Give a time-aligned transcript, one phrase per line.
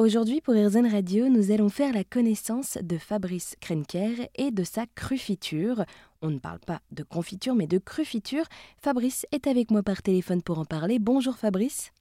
[0.00, 4.86] Aujourd'hui, pour RZN Radio, nous allons faire la connaissance de Fabrice Krenker et de sa
[4.86, 5.84] crufiture.
[6.22, 8.44] On ne parle pas de confiture, mais de crufiture.
[8.78, 10.98] Fabrice est avec moi par téléphone pour en parler.
[10.98, 11.92] Bonjour Fabrice.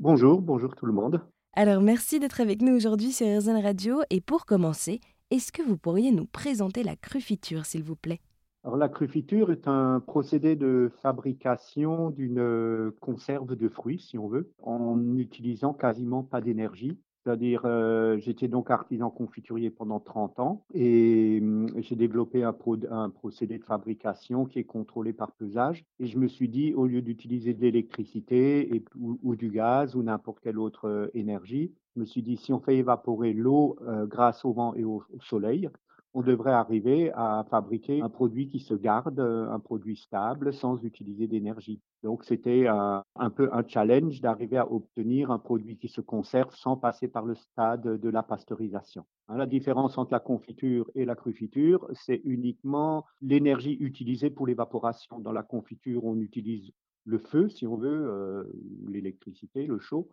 [0.00, 1.20] Bonjour, bonjour tout le monde.
[1.52, 4.00] Alors merci d'être avec nous aujourd'hui sur RZN Radio.
[4.10, 5.00] Et pour commencer,
[5.30, 8.18] est-ce que vous pourriez nous présenter la crufiture, s'il vous plaît?
[8.64, 14.50] Alors, la crufiture est un procédé de fabrication d'une conserve de fruits, si on veut,
[14.60, 16.98] en n'utilisant quasiment pas d'énergie.
[17.24, 23.58] C'est-à-dire, euh, j'étais donc artisan confiturier pendant 30 ans et hum, j'ai développé un, procédé
[23.58, 25.86] de fabrication qui est contrôlé par pesage.
[26.00, 30.40] Et je me suis dit, au lieu d'utiliser de l'électricité ou, du gaz ou n'importe
[30.40, 34.44] quelle autre euh, énergie, je me suis dit, si on fait évaporer l'eau euh, grâce
[34.44, 35.70] au vent et au soleil,
[36.14, 41.26] on devrait arriver à fabriquer un produit qui se garde, un produit stable, sans utiliser
[41.26, 41.80] d'énergie.
[42.04, 46.76] Donc, c'était un, peu un challenge d'arriver à obtenir un produit qui se conserve sans
[46.76, 49.04] passer par le stade de la pasteurisation.
[49.28, 55.18] Hein, la différence entre la confiture et la crufiture, c'est uniquement l'énergie utilisée pour l'évaporation.
[55.18, 56.70] Dans la confiture, on utilise
[57.04, 58.44] le feu, si on veut, euh,
[58.86, 60.08] l'électricité, le chaud.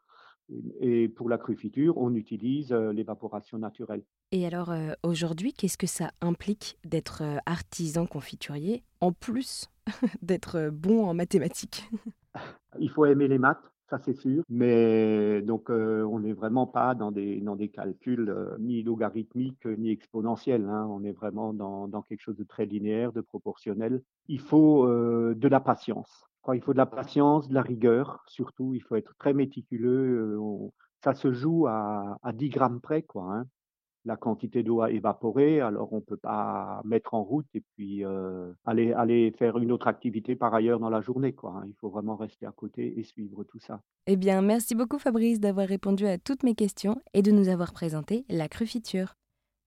[0.80, 4.04] Et pour la crufiture, on utilise euh, l'évaporation naturelle.
[4.32, 9.70] Et alors euh, aujourd'hui, qu'est-ce que ça implique d'être euh, artisan confiturier, en plus
[10.22, 11.90] d'être bon en mathématiques?
[12.80, 17.12] Il faut aimer les maths, ça c'est sûr, mais donc on n'est vraiment pas dans
[17.12, 20.88] des, dans des calculs ni logarithmiques ni exponentiels, hein.
[20.90, 24.02] on est vraiment dans, dans, quelque chose de très linéaire, de proportionnel.
[24.30, 28.74] Il faut de la patience il faut de la patience, de la rigueur, surtout.
[28.74, 30.38] Il faut être très méticuleux.
[30.38, 30.70] Euh,
[31.04, 33.34] ça se joue à, 10 grammes près, quoi.
[33.34, 33.46] Hein.
[34.04, 38.04] La quantité d'eau a évaporé, alors on ne peut pas mettre en route et puis
[38.04, 41.58] euh, aller, aller faire une autre activité par ailleurs dans la journée, quoi.
[41.58, 41.64] Hein.
[41.68, 43.82] Il faut vraiment rester à côté et suivre tout ça.
[44.08, 47.74] Eh bien, merci beaucoup Fabrice d'avoir répondu à toutes mes questions et de nous avoir
[47.74, 49.14] présenté la crufiture.